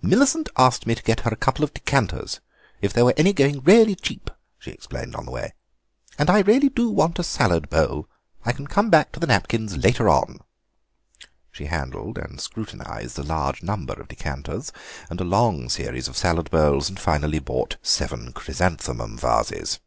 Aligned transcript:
"Millicent 0.00 0.48
asked 0.56 0.86
me 0.86 0.94
to 0.94 1.02
get 1.02 1.22
her 1.22 1.30
a 1.32 1.36
couple 1.36 1.64
of 1.64 1.74
decanters 1.74 2.38
if 2.80 2.92
there 2.92 3.04
were 3.04 3.14
any 3.16 3.32
going 3.32 3.60
really 3.64 3.96
cheap," 3.96 4.30
she 4.56 4.70
explained 4.70 5.16
on 5.16 5.24
the 5.24 5.32
way, 5.32 5.54
"and 6.16 6.30
I 6.30 6.42
really 6.42 6.68
do 6.68 6.88
want 6.88 7.18
a 7.18 7.24
salad 7.24 7.68
bowl. 7.68 8.08
I 8.44 8.52
can 8.52 8.68
come 8.68 8.90
back 8.90 9.10
to 9.10 9.18
the 9.18 9.26
napkins 9.26 9.76
later 9.76 10.08
on." 10.08 10.38
She 11.50 11.64
handled 11.64 12.16
and 12.16 12.40
scrutinised 12.40 13.18
a 13.18 13.24
large 13.24 13.64
number 13.64 13.94
of 13.94 14.06
decanters 14.06 14.70
and 15.10 15.20
a 15.20 15.24
long 15.24 15.68
series 15.68 16.06
of 16.06 16.16
salad 16.16 16.48
bowls, 16.52 16.88
and 16.88 16.96
finally 17.00 17.40
bought 17.40 17.76
seven 17.82 18.32
chrysanthemum 18.32 19.18
vases. 19.18 19.80